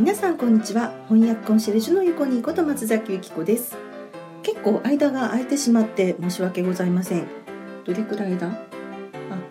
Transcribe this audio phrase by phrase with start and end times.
[0.00, 0.94] 皆さんこんにちは。
[1.10, 3.76] 翻訳コンシェルジュの横にこと松崎由紀子です。
[4.42, 7.28] 結構間が空いてしまって申し訳ございません。
[7.84, 8.46] どれくらいだ？
[8.46, 8.50] あ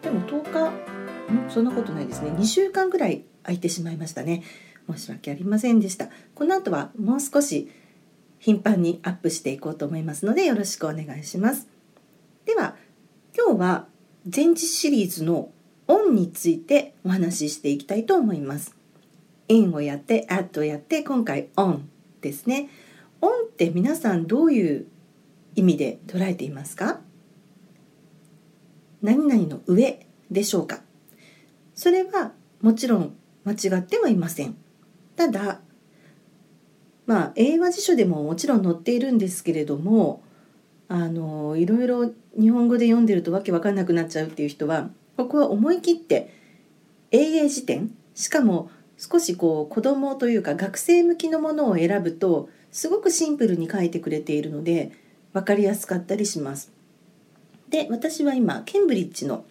[0.00, 0.68] でも10日。
[0.70, 2.30] んそんなことないですね。
[2.30, 4.42] 2週間ぐらい空いてしまいましたね。
[4.90, 6.08] 申し訳ありませんでした。
[6.34, 7.70] この後はもう少し
[8.38, 11.68] 頻繁にアップしていこうと思いますのでよろしくお願いします。
[12.46, 12.74] では
[13.36, 13.86] 今日は
[14.34, 15.50] 前日シリーズの
[15.88, 18.77] オンについてお話ししていきたいと思います。
[19.48, 21.80] In をやって at をやって今回 on
[22.20, 22.68] ですね。
[23.20, 24.86] on って皆さんどういう
[25.54, 27.00] 意味で捉えていますか？
[29.02, 30.80] 何々の上でしょうか？
[31.74, 34.56] それはもちろん間違ってはいません。
[35.16, 35.60] ただ
[37.06, 40.22] まあ英和辞書でももちろん載っているんですけれども
[40.88, 46.32] あのいろいろ日本語で読んでるとわけわかんなくなっちゃうっていう人はここは思い切って
[47.10, 54.92] 英英辞典しかも少しこう子供というか学生向きのものを選ぶとすごくシンプルに書いてくれているので
[55.32, 56.72] 分かりやすかったりします。
[57.70, 59.44] で私は今ケンブリッジの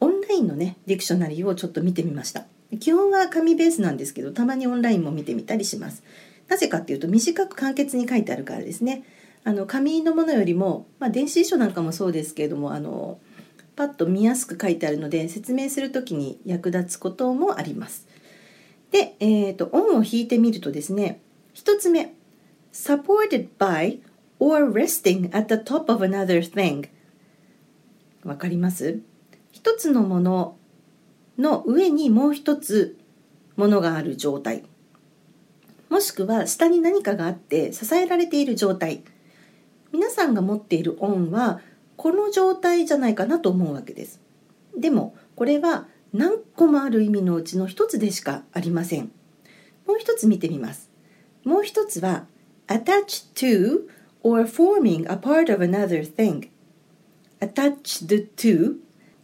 [0.00, 2.44] オンラインのねディクショナリーをちょっと見てみました。
[2.78, 6.02] 基本は紙ベースなんですけどたまにオンラインも見てみたりします。
[6.48, 9.04] なぜかっていうと短く簡潔に書いてあるからですね。
[9.44, 13.18] あの紙のものよりも、まあ、電子辞書なんかもそうですけれどもあの
[13.74, 18.06] パッと見やすく書いてあるので説明する時に役立つこともあります。
[18.92, 21.20] で、えーと、オンを引いてみるとですね
[21.52, 22.14] 一つ目
[22.72, 24.00] supported by
[24.38, 26.88] or resting at the top of another thing
[28.24, 29.00] わかります？
[29.50, 30.56] 一つのもの
[31.36, 32.96] の上にもう一つ
[33.56, 34.62] ものがある状態。
[35.88, 39.02] もしくは下に何かがあって支えられている状態。
[39.92, 41.60] 皆さんが持っているオンは
[41.96, 44.20] この状態じゃないかなと思うわけです。
[44.78, 49.12] でもこれは何個もある意味のうちの一つでしかありません。
[49.86, 50.90] もう一つ見てみます。
[51.44, 52.26] もう一つは
[52.68, 53.88] attached to
[54.22, 56.52] or forming a part of another thing.
[57.42, 58.78] attached to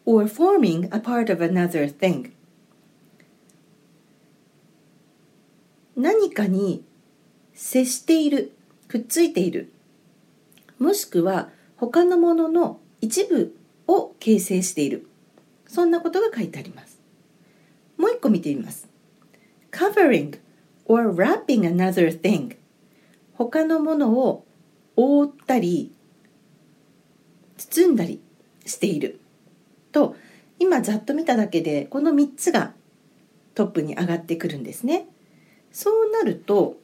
[0.04, 2.32] or forming a part of another thing.
[5.96, 6.84] 何かに
[7.54, 8.52] 接している
[8.88, 9.72] くっついている。
[10.78, 15.06] もしくは他のものの一部を形成している。
[15.66, 16.87] そんなことが書いてあります。
[18.18, 18.88] もう一個見てみます。
[19.70, 20.40] Covering
[20.86, 22.56] or wrapping another thing
[23.34, 24.44] 他のものを
[24.96, 25.92] 覆ったり
[27.56, 28.20] 包んだり
[28.66, 29.20] している。
[29.92, 30.16] と
[30.58, 32.72] 今ざっと見ただけでこの3つが
[33.54, 35.06] トップに上がってくるんですね。
[35.70, 36.76] そうなると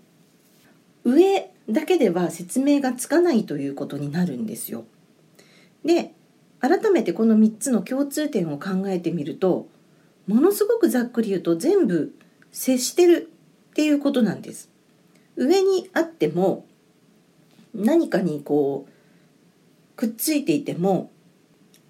[1.05, 4.84] 上だけでは説明がつかないということになるんですよ。
[5.84, 6.12] で
[6.61, 9.66] 改めてこの3つの共通点を考えてみると
[10.27, 12.15] ものすごくざっくり言うと全部
[12.53, 13.31] 接してる
[13.71, 14.71] っていうことなんです。
[15.37, 16.65] 上にあっても
[17.75, 21.11] 何かにこうくっついていても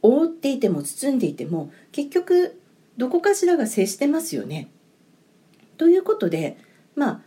[0.02, 2.60] 覆っていても包んでいても結局
[2.96, 4.68] どこかしらが接してますよね。
[5.76, 6.56] ということで
[6.94, 7.20] まあ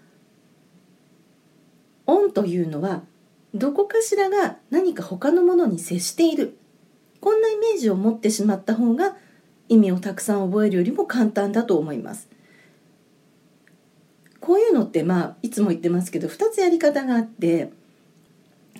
[2.05, 3.03] オンというのは
[3.53, 6.57] どこかしらが何か他のものに接している
[7.19, 9.15] こんなイメージを持ってしまった方が
[9.69, 12.29] 意味をたくさん覚えるよりも簡単だと思います。
[14.39, 17.71] こういうのってまあいつも言ってますけど2つやり方があって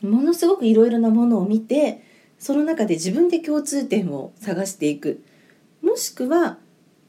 [0.02, 2.04] ものすごくいろいろなものを見て
[2.40, 5.24] その中で自分で共通点を探していく
[5.82, 6.58] もしくは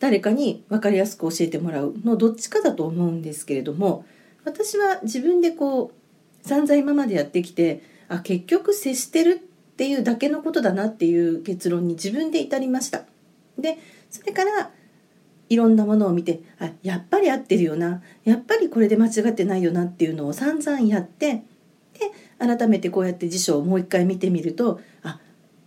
[0.00, 4.04] 誰かに分かりやすく教えてもらうのどっちかだと思うんですけれども
[4.44, 9.40] 私は自分でこう散々今までやってきてあ結局接してる
[9.72, 13.02] っていうだけのことだなっていう結論に自分で至りました。
[13.58, 13.78] で
[14.10, 14.70] それから
[15.48, 18.02] いろんなものを見てあやっぱり合ってるよな。
[18.24, 21.42] やっぱりこれで間違ってないよなっていうのを散々やって
[21.94, 25.20] で改めてこうやって辞書をもう一回見てみるとあ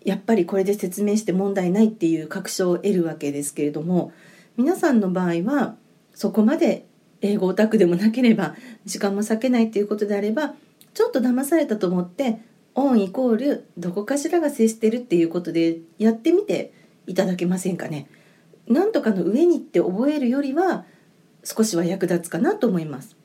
[0.04, 4.12] やっぱりこれで説明して問題ないっていう確証を得るわけですけれども
[4.58, 5.76] 皆さんの場合は
[6.14, 6.86] そこまで
[7.22, 8.56] 英語オタクでもなければ
[8.86, 10.54] 時間も割けないっていうことであれば
[10.94, 12.42] ちょっと騙されたと思って
[12.74, 16.74] オンイコールどこかしらが接してるっていうことでやってみて
[17.08, 18.08] いただけませんかね。
[18.68, 20.86] なんとかの上にって覚えるよりは
[21.44, 23.16] 少しは役立つかなと思います。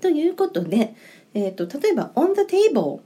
[0.00, 0.94] ということで、
[1.34, 3.00] えーと、例えば「on the table」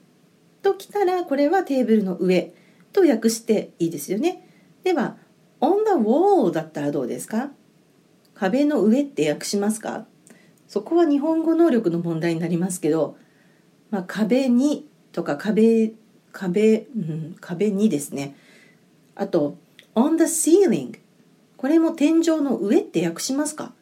[0.62, 2.52] ときたらこれはテーブルの上
[2.92, 4.46] と訳していいですよね。
[4.84, 5.16] では
[5.60, 7.52] 「on the wall」だったらどうですか？
[8.34, 10.06] 壁の上って訳しますか？
[10.66, 13.16] そこは日本語能力の問題になりますけど、
[13.90, 15.92] まあ、壁にとか壁
[16.32, 18.36] 壁、うん、壁にですね
[19.14, 19.56] あと
[19.98, 20.96] on the ceiling
[21.56, 23.72] これも天井の上って訳しますか？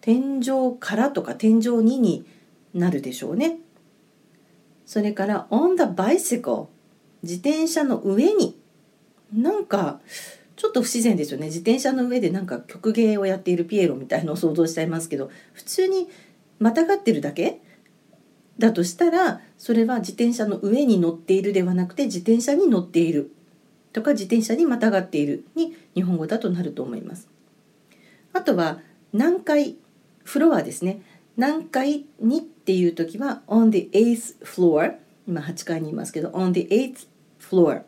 [0.00, 2.24] 天井からとか天井にに
[2.72, 3.58] なるでしょうね。
[4.86, 6.68] それから on the bicycle
[7.22, 8.58] 自転車の上に。
[9.34, 10.00] なんか
[10.54, 11.46] ちょっと不自然ですよね。
[11.46, 15.30] 自転車の上でなんか曲芸をやっているピエロみたいのを想像しちゃいますけど。
[15.52, 16.08] 普通に
[16.58, 17.60] またがってるだけ？
[18.58, 23.32] だとしたらそれは自転車の上に乗っているではなくて自転車に乗っている。
[23.96, 27.30] とか自転車にまたがっているに日本語だとなると思います。
[28.34, 28.80] あとは
[29.14, 29.78] 何階
[30.22, 31.00] フロアですね。
[31.38, 34.96] 何階にっていう時は on the eighth floor
[35.26, 37.08] 今8階にいますけど on the eighth
[37.40, 37.84] floor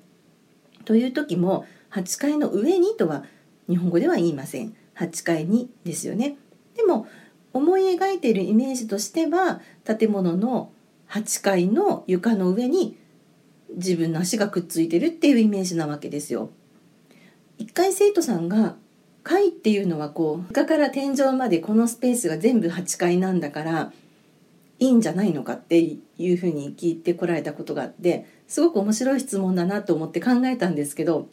[0.86, 3.24] という時も8階の上にとは
[3.68, 4.74] 日本語では言いません。
[4.96, 6.38] 8階にですよね。
[6.74, 7.06] でも
[7.52, 10.72] 思い描いているイメージとしては建物の
[11.10, 12.96] 8階の床の上に
[13.76, 16.50] 自分の足がくっついてるっていうイメージなわけですよ。
[17.58, 18.76] 一回生徒さんが
[19.22, 23.92] 階っていうのはこう床から天井までこのスペースが全部8階なんだから
[24.78, 25.98] いいんじゃないのかってい
[26.32, 31.28] うふうに聞いてこられたことがあってすごく面白い質問だなと思って考えたんですけど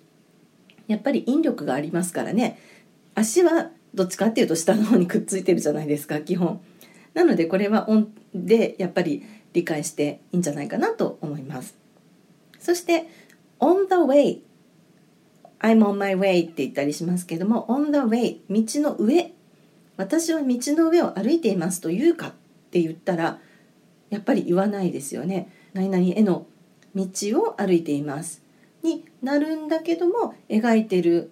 [0.87, 2.59] やっぱり引力がありますからね
[3.13, 6.59] 足はどっちかっていうと下の方にくっついてるじゃないですか基本。
[7.13, 9.23] なのでこれはオンでやっぱり
[9.53, 11.84] 理解していいんじゃないかなと思います。
[12.65, 13.07] そして
[13.59, 14.39] on the way
[15.59, 19.33] I'm on my way って言ったりしますけども on the way 道の上。
[19.97, 22.31] 私は道の上を歩いていますと言うかっ
[22.71, 23.39] て言ったら
[24.09, 25.49] やっぱり言わないですよね。
[25.73, 26.47] 何々への
[26.95, 27.07] 道
[27.39, 28.41] を歩いています。
[28.81, 31.29] になるんだけども描いてる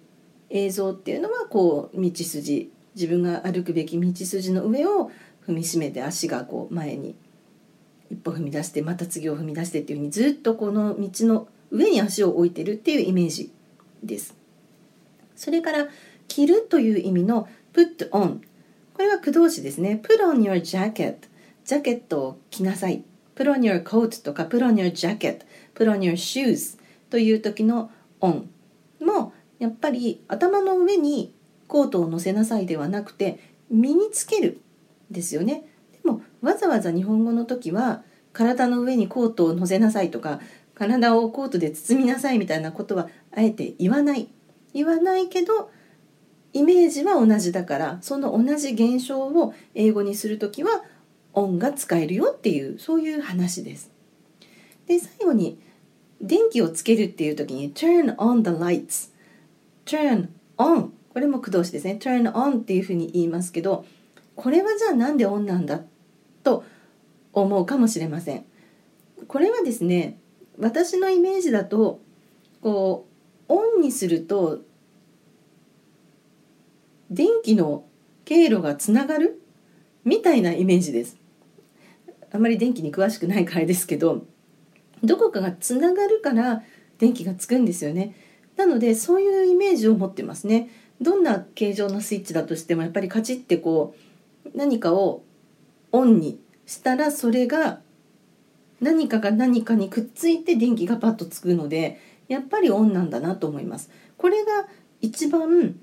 [0.50, 2.70] 映像っていうのはこう道筋。
[2.94, 5.10] 自分が歩くべき道筋の上を
[5.48, 7.16] 踏みしめて足がこう前に
[8.10, 13.52] 一歩踏み出してまた次を踏み出してっていうふうにずっとこの道の上に足を置いてるっていうイメージ
[14.02, 14.36] です。
[15.36, 15.88] それから
[16.28, 18.40] 着るという意味の put on
[18.94, 20.00] これは駆動詞ですね。
[20.02, 21.16] put on your jacket
[21.64, 23.02] ジャケットを着なさい。
[23.34, 25.40] put on your coat とか put on your jacket
[25.74, 26.78] put on your shoes
[27.10, 27.90] という時の
[28.20, 28.44] on
[29.00, 31.34] もやっぱり頭の上に
[31.66, 33.40] コートを乗せなさいではなくて
[33.70, 34.60] 身につける
[35.10, 35.64] ですよね。
[36.04, 38.02] もわざわざ日本語の時は
[38.32, 40.40] 体の上にコートを乗せなさいとか
[40.74, 44.28] 体をコートで包みなさいみたいなことはあえて言わない。
[44.74, 45.70] 言わないけど
[46.52, 50.84] イメージは同じだからその同じ現象を英語にする時は
[51.32, 53.90] 「オン」が使えるよっていうそういう話です。
[54.86, 55.58] で最後に
[56.20, 59.10] 電気をつけるっていう時に「turn on the lights」
[59.86, 60.28] turn
[60.58, 61.98] on これも駆動詞ですね。
[62.00, 63.84] turn on っていうふうに言いますけど
[64.34, 65.80] これはじゃあなんでオンなんだ
[66.44, 66.64] と
[67.32, 68.44] 思うかもしれません。
[69.26, 70.18] これはですね
[70.58, 72.00] 私のイメージだと
[72.60, 73.06] こ
[73.48, 74.60] うオンにすると
[77.10, 77.84] 電気の
[78.24, 79.42] 経路がつながる
[80.04, 81.16] みたいなイメージです。
[82.30, 84.24] あまり電気に詳しくないからですけど
[85.02, 86.62] どこかがつながるから
[86.98, 88.14] 電気がつくんですよね。
[88.56, 90.70] なのでそういうイメージを持ってますね。
[91.00, 93.94] どんな形状のスイッチだとしてもやっぱりカチッてこ
[94.46, 95.22] う何かを
[95.94, 97.78] オンにしたらそれが
[98.80, 103.90] 何かが何かにくっついて電気がパッとつくのでやっぱりオンなんだなと思います。
[104.16, 104.66] これが
[105.00, 105.76] 一番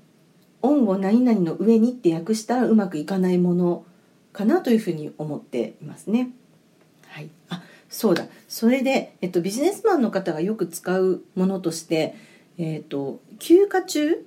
[0.60, 3.86] オンを何々の上にって訳したらうまくいかないもの
[4.34, 6.30] かなというふうに思っていますね。
[7.06, 7.30] はい。
[7.48, 8.26] あそうだ。
[8.48, 12.14] それで、えっと、ビジネスマンの方がよく使うものとして
[12.58, 14.26] えっ、と休暇中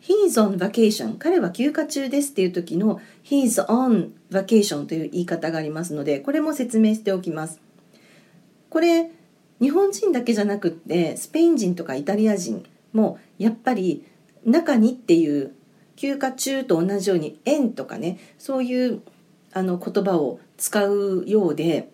[0.00, 1.18] He's on vacation.
[1.18, 7.60] 彼は休暇中ですっていう時の He's on vacation という言い方がありますのでこれも説明しておきます。
[8.70, 9.10] これ
[9.60, 14.04] 日本人だけじゃなくってスペイン人とかイタリア人もやっぱり
[14.44, 15.52] 中にっていう
[15.96, 19.02] 休暇中と同じように円とかねそういう
[19.52, 21.90] あの言葉を使うようで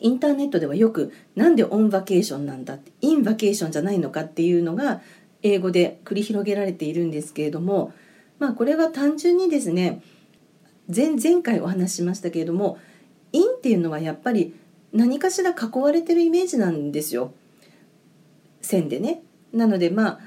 [0.00, 5.02] インターネットではよくなんでオンバケーションなんだってインバケーションじゃないのかっていうのが
[5.42, 7.92] 英語で繰り広げられているんですけれども
[8.38, 10.02] まあこれは単純にですね
[10.94, 12.78] 前前回お話ししましたけれども
[13.32, 14.54] インっていうのはやっぱり
[14.92, 17.32] 何かしら囲われてるイメージなんですよ
[18.60, 19.22] 線でね。
[19.52, 20.20] なのでまあ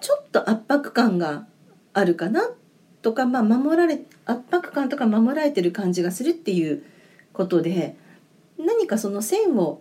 [0.00, 1.46] ちょっと圧迫感が
[1.92, 2.50] あるかな
[3.02, 6.84] とか、まあ、守られ圧迫感とか守られてる感じがするっていう
[7.32, 7.96] ことで
[8.58, 9.80] 何かその線を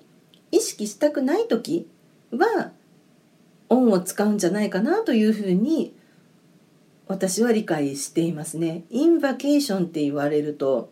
[0.52, 1.88] 意識したくない時
[2.32, 2.72] は
[3.74, 5.96] オンを使うんじゃないかなというふうに
[7.08, 8.84] 私は理解していますね。
[8.90, 10.92] インバケーションって言われると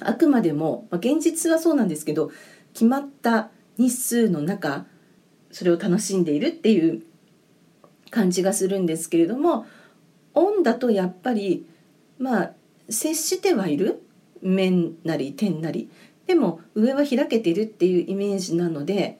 [0.00, 2.30] あくまでも、まあ、現実はそうなんですけど
[2.72, 4.86] 決まった日数の中
[5.50, 7.02] それを楽しんでいるっていう
[8.10, 9.66] 感じがするんですけれども
[10.34, 11.66] オンだとやっぱり
[12.18, 12.52] まあ
[12.88, 14.02] 接してはいる
[14.40, 15.90] 面なり点なり
[16.26, 19.18] でも上は開けているっていうイメージなので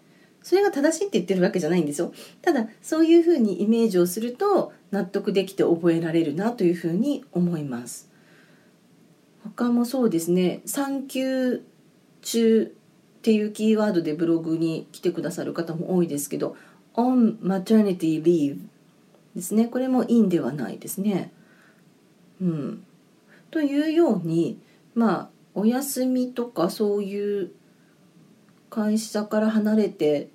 [0.49, 2.11] それが正しいって言ってるわけじゃないんですよ。
[2.41, 8.11] ただそういうふうにイメージをすると納得できて覚えられるなというふうに思います。
[9.45, 10.63] 他もそうですね。
[10.65, 11.63] 産休
[12.23, 16.57] 中っていうキーワードでブログに来てくださる方も多いですけど
[16.95, 18.57] on maternity leave
[19.37, 19.67] ですね。
[19.67, 21.31] これも in ではないですね。
[22.41, 22.85] うん。
[23.51, 24.59] というように
[24.95, 27.51] まあお休みとかそういう
[28.71, 30.31] 会社から離れて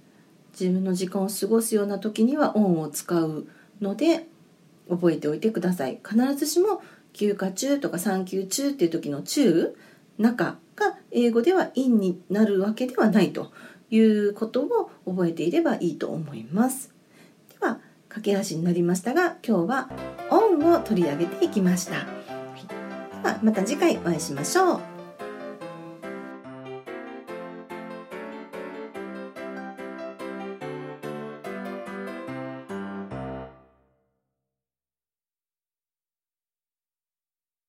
[0.60, 3.48] 自分の時間を過ごすような時にはオンを使う
[3.81, 4.27] ので
[4.89, 6.00] 覚えておいてください。
[6.07, 6.81] 必ずしも
[7.12, 9.74] 休暇中とか産休中っていう時の中
[10.17, 13.51] 中が英語では in になるわけではないと
[13.89, 16.93] いうことを覚えていればいいと思います。
[17.60, 17.79] では
[18.10, 19.89] 駆け足になりましたが今日は
[20.29, 24.92] オンを取り上げていきました、ではまた次回お会いしましょう。